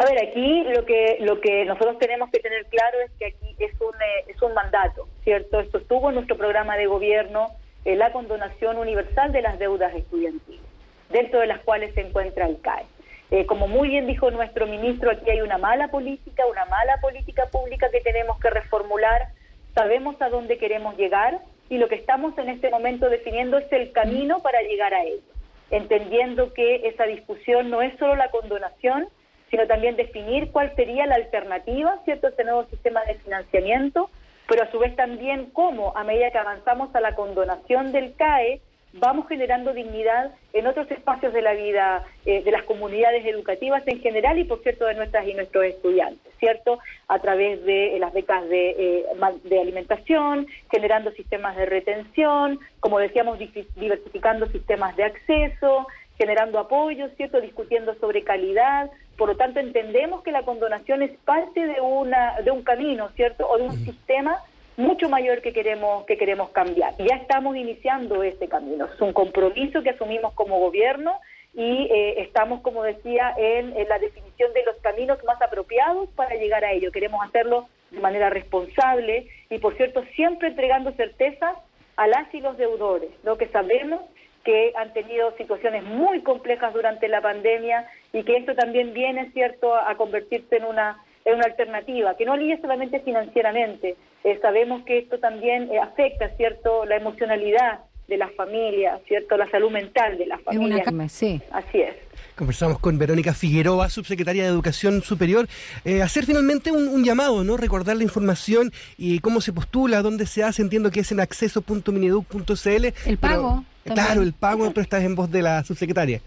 A 0.00 0.04
ver, 0.04 0.28
aquí 0.28 0.62
lo 0.62 0.84
que 0.84 1.16
lo 1.20 1.40
que 1.40 1.64
nosotros 1.64 1.98
tenemos 1.98 2.30
que 2.30 2.38
tener 2.38 2.66
claro 2.66 3.00
es 3.00 3.10
que 3.18 3.26
aquí 3.26 3.56
es 3.58 3.72
un 3.80 3.94
eh, 3.94 4.24
es 4.28 4.40
un 4.40 4.54
mandato, 4.54 5.08
¿cierto? 5.24 5.58
Esto 5.58 5.78
estuvo 5.78 6.08
en 6.08 6.14
nuestro 6.14 6.36
programa 6.36 6.76
de 6.76 6.86
gobierno, 6.86 7.48
eh, 7.84 7.96
la 7.96 8.12
condonación 8.12 8.78
universal 8.78 9.32
de 9.32 9.42
las 9.42 9.58
deudas 9.58 9.92
estudiantiles, 9.96 10.62
dentro 11.10 11.40
de 11.40 11.48
las 11.48 11.58
cuales 11.62 11.94
se 11.94 12.02
encuentra 12.02 12.46
el 12.46 12.60
CAE. 12.60 12.84
Eh, 13.32 13.46
como 13.46 13.66
muy 13.66 13.88
bien 13.88 14.06
dijo 14.06 14.30
nuestro 14.30 14.68
ministro, 14.68 15.10
aquí 15.10 15.30
hay 15.30 15.40
una 15.40 15.58
mala 15.58 15.88
política, 15.88 16.46
una 16.46 16.64
mala 16.66 16.98
política 17.00 17.46
pública 17.46 17.90
que 17.90 18.00
tenemos 18.00 18.38
que 18.38 18.50
reformular. 18.50 19.32
Sabemos 19.74 20.14
a 20.22 20.28
dónde 20.28 20.58
queremos 20.58 20.96
llegar 20.96 21.40
y 21.68 21.78
lo 21.78 21.88
que 21.88 21.96
estamos 21.96 22.38
en 22.38 22.50
este 22.50 22.70
momento 22.70 23.10
definiendo 23.10 23.58
es 23.58 23.70
el 23.72 23.90
camino 23.90 24.38
para 24.42 24.62
llegar 24.62 24.94
a 24.94 25.02
ello, 25.02 25.32
entendiendo 25.72 26.54
que 26.54 26.86
esa 26.86 27.02
discusión 27.04 27.68
no 27.68 27.82
es 27.82 27.98
solo 27.98 28.14
la 28.14 28.30
condonación, 28.30 29.08
sino 29.50 29.66
también 29.66 29.96
definir 29.96 30.50
cuál 30.50 30.74
sería 30.76 31.06
la 31.06 31.16
alternativa, 31.16 31.98
¿cierto?, 32.04 32.28
este 32.28 32.44
nuevo 32.44 32.64
sistema 32.66 33.02
de 33.04 33.14
financiamiento, 33.16 34.10
pero 34.46 34.62
a 34.62 34.70
su 34.70 34.78
vez 34.78 34.96
también 34.96 35.50
cómo, 35.52 35.96
a 35.96 36.04
medida 36.04 36.30
que 36.30 36.38
avanzamos 36.38 36.94
a 36.94 37.00
la 37.00 37.14
condonación 37.14 37.92
del 37.92 38.14
CAE, 38.14 38.60
vamos 38.94 39.28
generando 39.28 39.74
dignidad 39.74 40.32
en 40.52 40.66
otros 40.66 40.90
espacios 40.90 41.32
de 41.32 41.42
la 41.42 41.52
vida 41.52 42.06
eh, 42.24 42.42
de 42.42 42.50
las 42.50 42.62
comunidades 42.62 43.24
educativas 43.26 43.82
en 43.86 44.00
general 44.00 44.38
y, 44.38 44.44
por 44.44 44.62
cierto, 44.62 44.86
de 44.86 44.94
nuestras 44.94 45.26
y 45.26 45.34
nuestros 45.34 45.64
estudiantes, 45.64 46.32
¿cierto? 46.38 46.78
A 47.08 47.18
través 47.18 47.64
de 47.64 47.96
eh, 47.96 47.98
las 47.98 48.12
becas 48.12 48.44
eh, 48.50 49.04
de 49.44 49.60
alimentación, 49.60 50.46
generando 50.70 51.10
sistemas 51.12 51.56
de 51.56 51.66
retención, 51.66 52.58
como 52.80 52.98
decíamos, 52.98 53.38
diversificando 53.38 54.46
sistemas 54.46 54.96
de 54.96 55.04
acceso, 55.04 55.86
generando 56.18 56.58
apoyo, 56.58 57.08
¿cierto? 57.16 57.40
Discutiendo 57.40 57.94
sobre 57.94 58.24
calidad. 58.24 58.90
Por 59.16 59.30
lo 59.30 59.36
tanto, 59.36 59.60
entendemos 59.60 60.22
que 60.22 60.32
la 60.32 60.42
condonación 60.42 61.02
es 61.02 61.12
parte 61.24 61.64
de 61.64 61.80
una 61.80 62.40
de 62.42 62.50
un 62.50 62.62
camino, 62.62 63.08
¿cierto? 63.14 63.48
O 63.48 63.56
de 63.56 63.64
un 63.64 63.84
sistema 63.84 64.42
mucho 64.76 65.08
mayor 65.08 65.40
que 65.40 65.52
queremos 65.52 66.04
que 66.06 66.18
queremos 66.18 66.50
cambiar. 66.50 66.94
Ya 66.98 67.16
estamos 67.16 67.56
iniciando 67.56 68.22
este 68.22 68.48
camino. 68.48 68.86
Es 68.86 69.00
un 69.00 69.12
compromiso 69.12 69.82
que 69.82 69.90
asumimos 69.90 70.34
como 70.34 70.58
gobierno 70.58 71.14
y 71.54 71.88
eh, 71.90 72.20
estamos, 72.22 72.60
como 72.60 72.82
decía, 72.82 73.34
en, 73.36 73.76
en, 73.76 73.88
la 73.88 73.98
definición 73.98 74.52
de 74.52 74.64
los 74.64 74.76
caminos 74.76 75.18
más 75.24 75.40
apropiados 75.40 76.08
para 76.10 76.34
llegar 76.34 76.64
a 76.64 76.72
ello. 76.72 76.92
Queremos 76.92 77.24
hacerlo 77.24 77.68
de 77.90 78.00
manera 78.00 78.28
responsable 78.28 79.28
y, 79.50 79.58
por 79.58 79.76
cierto, 79.76 80.04
siempre 80.14 80.48
entregando 80.48 80.92
certezas 80.92 81.56
a 81.96 82.06
las 82.06 82.32
y 82.32 82.40
los 82.40 82.56
deudores, 82.56 83.10
lo 83.24 83.36
que 83.38 83.48
sabemos 83.48 84.02
que 84.44 84.72
han 84.76 84.92
tenido 84.92 85.36
situaciones 85.36 85.84
muy 85.84 86.22
complejas 86.22 86.72
durante 86.72 87.08
la 87.08 87.20
pandemia 87.20 87.86
y 88.12 88.22
que 88.22 88.36
esto 88.36 88.54
también 88.54 88.94
viene, 88.94 89.30
cierto, 89.32 89.74
a 89.74 89.94
convertirse 89.96 90.56
en 90.56 90.64
una 90.64 91.02
en 91.28 91.34
una 91.34 91.44
alternativa, 91.44 92.16
que 92.16 92.24
no 92.24 92.32
alivia 92.32 92.58
solamente 92.60 93.00
financieramente. 93.00 93.96
Eh, 94.24 94.38
sabemos 94.40 94.82
que 94.84 94.98
esto 94.98 95.18
también 95.18 95.70
eh, 95.70 95.78
afecta, 95.78 96.30
cierto, 96.36 96.86
la 96.86 96.96
emocionalidad 96.96 97.80
de 98.08 98.16
las 98.16 98.32
familias, 98.34 99.00
cierto, 99.06 99.36
la 99.36 99.48
salud 99.50 99.70
mental 99.70 100.16
de 100.16 100.26
las 100.26 100.40
familias. 100.42 100.86
sí. 101.12 101.40
Así 101.50 101.82
es. 101.82 101.94
Conversamos 102.34 102.78
con 102.78 102.98
Verónica 102.98 103.34
Figueroa, 103.34 103.90
subsecretaria 103.90 104.44
de 104.44 104.48
Educación 104.48 105.02
Superior. 105.02 105.46
Eh, 105.84 106.02
hacer 106.02 106.24
finalmente 106.24 106.72
un, 106.72 107.04
llamado, 107.04 107.44
¿no? 107.44 107.56
Recordar 107.56 107.96
la 107.96 108.04
información 108.04 108.72
y 108.96 109.18
cómo 109.18 109.40
se 109.40 109.52
postula, 109.52 110.00
dónde 110.02 110.24
se 110.24 110.42
hace. 110.42 110.62
Entiendo 110.62 110.90
que 110.90 111.00
es 111.00 111.12
en 111.12 111.20
acceso.mineduc.cl. 111.20 112.86
El 113.06 113.18
pago. 113.18 113.64
Claro, 113.94 114.22
el 114.22 114.32
pago, 114.32 114.68
pero 114.68 114.82
estás 114.82 115.02
en 115.02 115.14
voz 115.14 115.30
de 115.30 115.42
la 115.42 115.64
subsecretaria. 115.64 116.20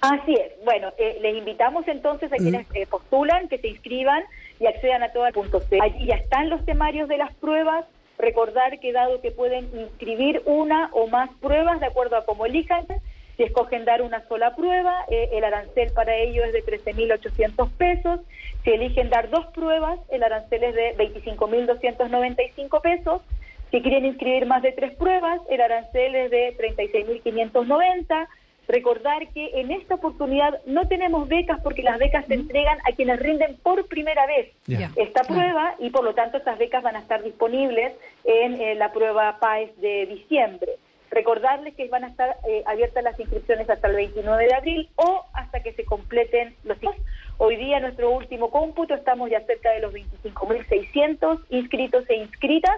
Así 0.00 0.34
es. 0.34 0.64
Bueno, 0.64 0.92
eh, 0.98 1.18
les 1.20 1.36
invitamos 1.36 1.86
entonces 1.86 2.32
a 2.32 2.36
quienes 2.36 2.68
mm. 2.70 2.76
eh, 2.76 2.86
postulan 2.86 3.48
que 3.48 3.58
se 3.58 3.68
inscriban 3.68 4.22
y 4.58 4.66
accedan 4.66 5.02
a 5.02 5.12
todo 5.12 5.26
el 5.26 5.32
punto 5.32 5.60
C. 5.60 5.78
Allí 5.80 6.06
ya 6.06 6.16
están 6.16 6.48
los 6.48 6.64
temarios 6.64 7.08
de 7.08 7.18
las 7.18 7.34
pruebas. 7.34 7.84
Recordar 8.18 8.78
que 8.80 8.92
dado 8.92 9.20
que 9.20 9.30
pueden 9.30 9.70
inscribir 9.78 10.42
una 10.44 10.90
o 10.92 11.06
más 11.06 11.30
pruebas 11.40 11.80
de 11.80 11.86
acuerdo 11.86 12.16
a 12.16 12.24
cómo 12.24 12.46
elijan, 12.46 12.86
si 13.40 13.44
escogen 13.44 13.86
dar 13.86 14.02
una 14.02 14.26
sola 14.28 14.54
prueba, 14.54 14.94
eh, 15.08 15.30
el 15.32 15.44
arancel 15.44 15.90
para 15.94 16.14
ello 16.14 16.44
es 16.44 16.52
de 16.52 16.62
13.800 16.62 17.70
pesos. 17.70 18.20
Si 18.64 18.70
eligen 18.70 19.08
dar 19.08 19.30
dos 19.30 19.46
pruebas, 19.54 19.98
el 20.10 20.22
arancel 20.22 20.62
es 20.62 20.74
de 20.74 20.94
25.295 20.98 22.82
pesos. 22.82 23.22
Si 23.70 23.80
quieren 23.82 24.04
inscribir 24.04 24.46
más 24.46 24.62
de 24.62 24.72
tres 24.72 24.96
pruebas, 24.96 25.40
el 25.48 25.60
arancel 25.60 26.14
es 26.16 26.30
de 26.30 26.56
36.590. 26.58 28.28
Recordar 28.66 29.28
que 29.28 29.60
en 29.60 29.70
esta 29.70 29.96
oportunidad 29.96 30.60
no 30.66 30.86
tenemos 30.88 31.28
becas 31.28 31.60
porque 31.60 31.82
las 31.82 31.98
becas 31.98 32.26
se 32.26 32.34
entregan 32.34 32.78
a 32.84 32.94
quienes 32.94 33.18
rinden 33.18 33.56
por 33.62 33.86
primera 33.88 34.26
vez 34.26 34.52
esta 34.94 35.24
prueba 35.24 35.74
y 35.80 35.90
por 35.90 36.04
lo 36.04 36.14
tanto 36.14 36.38
estas 36.38 36.56
becas 36.58 36.82
van 36.82 36.94
a 36.94 37.00
estar 37.00 37.22
disponibles 37.22 37.92
en 38.24 38.60
eh, 38.60 38.76
la 38.76 38.92
prueba 38.92 39.38
PAES 39.40 39.76
de 39.80 40.06
diciembre. 40.06 40.72
Recordarles 41.10 41.74
que 41.74 41.88
van 41.88 42.04
a 42.04 42.08
estar 42.08 42.36
eh, 42.48 42.62
abiertas 42.66 43.02
las 43.02 43.18
inscripciones 43.18 43.68
hasta 43.68 43.88
el 43.88 43.96
29 43.96 44.44
de 44.46 44.54
abril 44.54 44.88
o 44.94 45.24
hasta 45.32 45.60
que 45.60 45.72
se 45.72 45.84
completen 45.84 46.54
los 46.62 46.78
Hoy 47.38 47.56
día, 47.56 47.80
nuestro 47.80 48.10
último 48.10 48.50
cómputo, 48.50 48.94
estamos 48.94 49.30
ya 49.30 49.40
cerca 49.46 49.72
de 49.72 49.80
los 49.80 49.92
25.600 49.92 51.40
inscritos 51.48 52.04
e 52.08 52.16
inscritas 52.16 52.76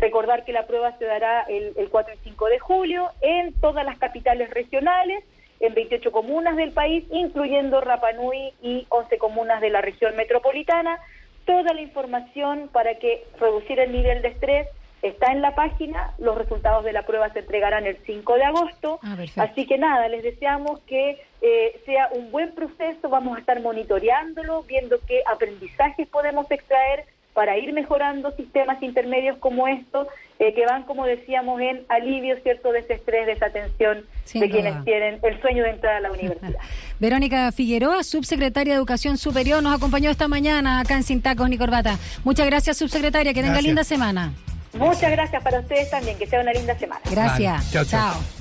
Recordar 0.00 0.44
que 0.44 0.52
la 0.52 0.66
prueba 0.66 0.96
se 0.98 1.04
dará 1.04 1.42
el, 1.48 1.74
4 1.90 2.14
y 2.14 2.28
5 2.28 2.46
de 2.46 2.58
julio 2.58 3.10
en 3.22 3.54
todas 3.54 3.84
las 3.84 3.98
capitales 3.98 4.50
regionales, 4.50 5.24
en 5.60 5.72
28 5.72 6.12
comunas 6.12 6.56
del 6.56 6.72
país, 6.72 7.04
incluyendo 7.10 7.80
Rapanui 7.80 8.52
y 8.62 8.86
11 8.90 9.16
comunas 9.18 9.60
de 9.60 9.70
la 9.70 9.80
región 9.80 10.14
metropolitana. 10.16 10.98
Toda 11.46 11.72
la 11.72 11.80
información 11.80 12.68
para 12.72 12.96
que 12.96 13.24
reducir 13.40 13.80
el 13.80 13.92
nivel 13.92 14.20
de 14.20 14.28
estrés 14.28 14.68
está 15.00 15.32
en 15.32 15.40
la 15.40 15.54
página, 15.54 16.14
los 16.18 16.36
resultados 16.36 16.84
de 16.84 16.92
la 16.92 17.02
prueba 17.02 17.32
se 17.32 17.40
entregarán 17.40 17.86
el 17.86 17.96
5 18.04 18.34
de 18.34 18.44
agosto, 18.44 18.98
ah, 19.02 19.16
así 19.36 19.66
que 19.66 19.78
nada, 19.78 20.08
les 20.08 20.22
deseamos 20.22 20.80
que 20.80 21.22
eh, 21.42 21.80
sea 21.84 22.08
un 22.12 22.30
buen 22.30 22.54
proceso, 22.54 23.08
vamos 23.08 23.36
a 23.36 23.40
estar 23.40 23.60
monitoreándolo, 23.60 24.62
viendo 24.64 24.98
qué 25.06 25.22
aprendizajes 25.26 26.08
podemos 26.08 26.50
extraer 26.50 27.04
para 27.36 27.58
ir 27.58 27.70
mejorando 27.74 28.32
sistemas 28.32 28.82
intermedios 28.82 29.36
como 29.36 29.68
estos, 29.68 30.08
eh, 30.38 30.54
que 30.54 30.64
van, 30.64 30.84
como 30.84 31.04
decíamos, 31.04 31.60
en 31.60 31.84
alivio, 31.90 32.34
¿cierto?, 32.42 32.72
de 32.72 32.78
ese 32.78 32.94
estrés, 32.94 33.26
de 33.26 33.32
esa 33.32 33.50
tensión 33.50 34.06
de 34.32 34.50
quienes 34.50 34.82
tienen 34.84 35.18
el 35.22 35.38
sueño 35.42 35.62
de 35.62 35.70
entrar 35.70 35.96
a 35.96 36.00
la 36.00 36.12
universidad. 36.18 36.58
Verónica 36.98 37.52
Figueroa, 37.52 38.04
subsecretaria 38.04 38.72
de 38.72 38.78
Educación 38.78 39.18
Superior, 39.18 39.62
nos 39.62 39.76
acompañó 39.76 40.10
esta 40.10 40.28
mañana 40.28 40.80
acá 40.80 40.94
en 40.94 41.02
Sin 41.02 41.20
Tacos 41.20 41.50
ni 41.50 41.58
Corbata. 41.58 41.98
Muchas 42.24 42.46
gracias, 42.46 42.78
subsecretaria, 42.78 43.34
que 43.34 43.42
tenga 43.42 43.60
linda 43.60 43.84
semana. 43.84 44.32
Muchas 44.72 45.10
gracias 45.10 45.42
para 45.42 45.60
ustedes 45.60 45.90
también, 45.90 46.16
que 46.16 46.26
sea 46.26 46.40
una 46.40 46.54
linda 46.54 46.74
semana. 46.78 47.02
Gracias. 47.10 47.70
chao. 47.70 47.84
chao. 47.84 48.35